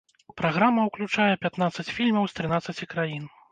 [0.39, 3.33] Праграма ўключае пятнаццаць фільмаў з трынаццаці краін.